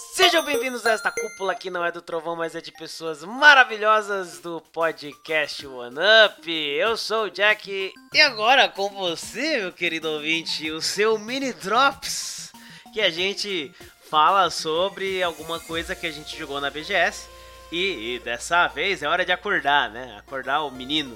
[0.00, 4.38] Sejam bem-vindos a esta cúpula que não é do trovão, mas é de pessoas maravilhosas
[4.38, 5.96] do podcast One
[6.26, 6.50] Up.
[6.50, 12.50] Eu sou o Jack e agora com você, meu querido ouvinte, o seu mini drops
[12.94, 13.70] que a gente
[14.08, 17.28] fala sobre alguma coisa que a gente jogou na BGS.
[17.70, 20.16] E, e, dessa vez é hora de acordar, né?
[20.18, 21.14] Acordar o menino,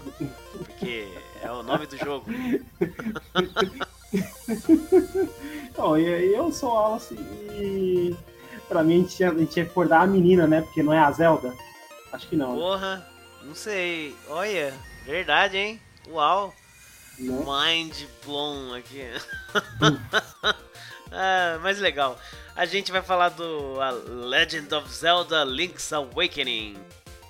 [0.53, 1.09] porque
[1.43, 2.27] é o nome do jogo.
[5.75, 8.15] Bom, eu sou Alice e
[8.65, 10.61] pra mim a gente, tinha, a gente tinha que acordar a menina, né?
[10.61, 11.55] Porque não é a Zelda.
[12.13, 12.55] Acho que não.
[12.55, 13.07] Porra,
[13.43, 14.15] não sei.
[14.29, 15.81] Olha, verdade, hein?
[16.09, 16.55] Uau.
[17.19, 17.45] Não.
[17.45, 19.03] Mind blown aqui.
[21.13, 22.19] ah, mas legal
[22.57, 26.77] a gente vai falar do a Legend of Zelda Link's Awakening.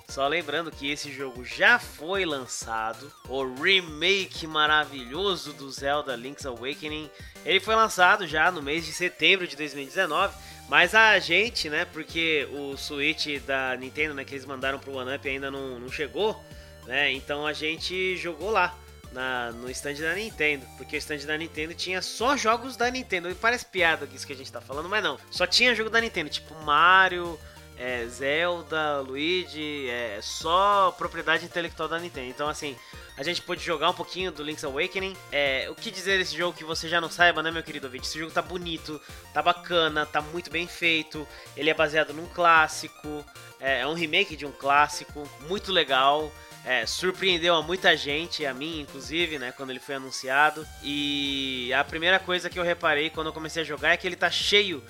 [0.07, 7.09] Só lembrando que esse jogo já foi lançado, o remake maravilhoso do Zelda Link's Awakening.
[7.43, 10.33] Ele foi lançado já no mês de setembro de 2019,
[10.67, 15.15] mas a gente, né, porque o Switch da Nintendo, né, que eles mandaram pro One
[15.15, 16.43] Up ainda não, não chegou,
[16.85, 18.77] né, então a gente jogou lá
[19.15, 23.29] na, no stand da Nintendo, porque o stand da Nintendo tinha só jogos da Nintendo.
[23.29, 25.17] E parece piada isso que a gente tá falando, mas não.
[25.31, 27.39] Só tinha jogo da Nintendo, tipo Mario,
[27.77, 32.27] é, Zelda, Luigi, é só propriedade intelectual da Nintendo.
[32.27, 32.75] Então, assim,
[33.17, 35.15] a gente pôde jogar um pouquinho do Link's Awakening.
[35.31, 38.07] É, o que dizer desse jogo que você já não saiba, né, meu querido ouvinte?
[38.07, 39.01] Esse jogo tá bonito,
[39.33, 41.27] tá bacana, tá muito bem feito.
[41.55, 43.25] Ele é baseado num clássico,
[43.59, 46.31] é, é um remake de um clássico, muito legal.
[46.65, 50.65] É, surpreendeu a muita gente, a mim inclusive, né, quando ele foi anunciado.
[50.81, 54.15] E a primeira coisa que eu reparei quando eu comecei a jogar é que ele
[54.15, 54.83] tá cheio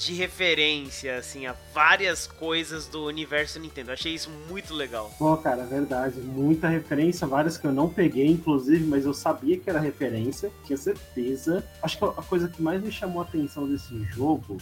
[0.00, 3.90] de referência, assim, a várias coisas do universo Nintendo.
[3.90, 5.14] Eu achei isso muito legal.
[5.18, 6.18] Pô, cara, verdade.
[6.20, 10.78] Muita referência, várias que eu não peguei, inclusive, mas eu sabia que era referência, tinha
[10.78, 11.62] certeza.
[11.82, 14.56] Acho que a coisa que mais me chamou a atenção desse jogo,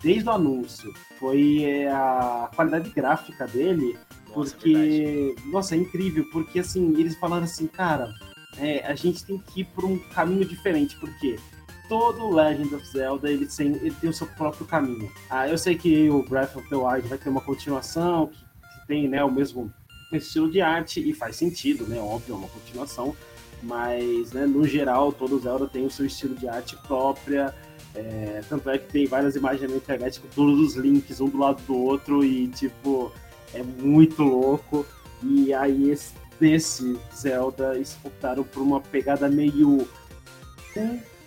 [0.00, 3.98] desde o anúncio, foi é, a qualidade gráfica dele
[4.32, 8.12] porque, é nossa, é incrível, porque assim, eles falaram assim, cara,
[8.58, 11.36] é, a gente tem que ir por um caminho diferente, porque
[11.88, 15.10] todo Legend of Zelda ele tem, ele tem o seu próprio caminho.
[15.28, 18.86] Ah, eu sei que o Breath of the Wild vai ter uma continuação que, que
[18.86, 19.72] tem né, o mesmo
[20.12, 21.98] estilo de arte e faz sentido, né?
[21.98, 23.16] Óbvio, é uma continuação,
[23.62, 27.54] mas né, no geral todo Zelda tem o seu estilo de arte própria.
[27.94, 31.38] É, tanto é que tem várias imagens na internet com todos os links um do
[31.38, 33.12] lado do outro e tipo
[33.52, 34.84] é muito louco.
[35.22, 39.86] E aí esse, desse Zelda eles optaram por uma pegada meio.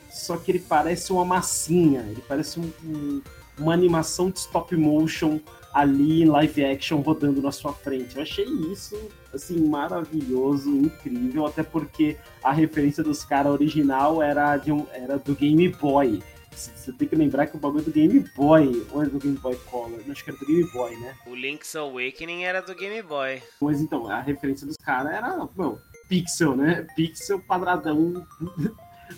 [0.09, 3.21] Só que ele parece uma massinha, ele parece um, um,
[3.59, 5.39] uma animação de stop motion
[5.73, 8.15] ali em live action rodando na sua frente.
[8.15, 8.97] Eu achei isso
[9.33, 15.35] assim maravilhoso, incrível, até porque a referência dos caras original era, de um, era do
[15.35, 16.21] Game Boy.
[16.51, 19.37] Você tem que lembrar que o bagulho é do Game Boy, ou é do Game
[19.37, 19.99] Boy Color?
[20.09, 21.15] Acho que era do Game Boy, né?
[21.27, 23.43] O Link's Awakening era do Game Boy.
[23.61, 25.79] Mas então, a referência dos caras era, meu,
[26.09, 26.87] pixel, né?
[26.95, 28.25] Pixel quadradão,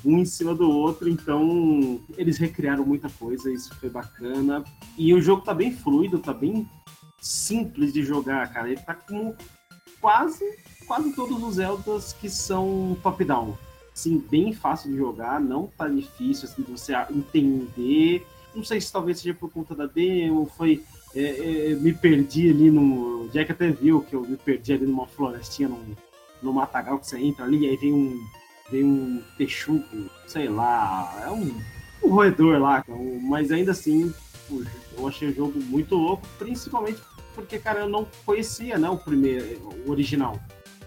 [0.03, 1.09] um em cima do outro.
[1.09, 4.63] Então, eles recriaram muita coisa, isso foi bacana.
[4.97, 6.69] E o jogo tá bem fluido, tá bem
[7.21, 8.69] simples de jogar, cara.
[8.69, 9.35] Ele tá como
[9.99, 10.43] quase,
[10.87, 13.57] quase todos os Zeldas que são top-down
[13.93, 18.25] assim, bem fácil de jogar, não tá difícil assim, de você entender.
[18.55, 20.83] Não sei se talvez seja por conta da demo, foi.
[21.13, 23.27] É, é, me perdi ali no.
[23.33, 25.79] Jack até viu que eu me perdi ali numa florestinha, no
[26.41, 28.25] no matagal que você entra ali, aí vem um.
[28.71, 29.83] Vem um texugo,
[30.27, 31.59] sei lá, é um,
[32.03, 32.83] um roedor lá,
[33.21, 34.13] mas ainda assim,
[34.97, 37.01] eu achei o jogo muito louco, principalmente
[37.33, 40.39] porque, cara, eu não conhecia, né, o primeiro, o original.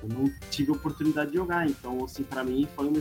[0.03, 2.99] Eu não tive oportunidade de jogar, então, assim, para mim foi uma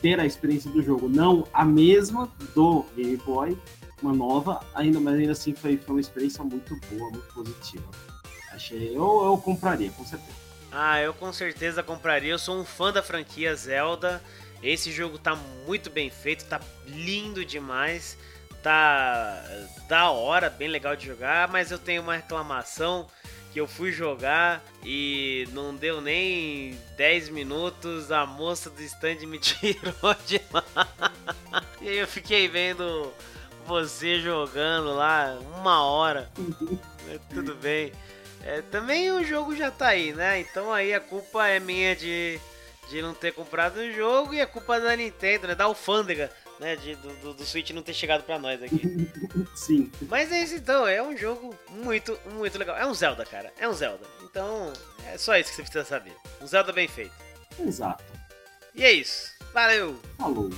[0.00, 3.56] ter a experiência do jogo, não a mesma do Game Boy,
[4.02, 7.88] uma nova, ainda, mas ainda assim foi, foi uma experiência muito boa, muito positiva.
[8.52, 10.36] Achei, eu, eu compraria, com certeza.
[10.72, 12.32] Ah, eu com certeza compraria.
[12.32, 14.22] Eu sou um fã da franquia Zelda.
[14.62, 18.16] Esse jogo tá muito bem feito, tá lindo demais,
[18.62, 19.44] tá
[19.88, 23.08] da hora, bem legal de jogar, mas eu tenho uma reclamação
[23.52, 29.38] que eu fui jogar e não deu nem 10 minutos, a moça do stand me
[29.40, 30.86] tirou de lá.
[31.80, 33.12] E aí eu fiquei vendo
[33.66, 36.30] você jogando lá uma hora.
[37.34, 37.92] Tudo bem.
[38.44, 40.40] É, também o jogo já tá aí, né?
[40.40, 42.40] Então aí a culpa é minha de,
[42.88, 45.54] de não ter comprado o jogo e a culpa é da Nintendo, né?
[45.54, 46.30] Da alfândega
[46.62, 49.10] né, de, do, do Switch não ter chegado pra nós aqui.
[49.54, 49.90] Sim.
[50.02, 52.76] Mas é isso então, é um jogo muito, muito legal.
[52.76, 53.52] É um Zelda, cara.
[53.58, 54.06] É um Zelda.
[54.22, 54.72] Então,
[55.06, 56.14] é só isso que você precisa saber.
[56.40, 57.12] Um Zelda bem feito.
[57.58, 58.04] Exato.
[58.74, 59.32] E é isso.
[59.52, 60.00] Valeu!
[60.16, 60.50] Falou!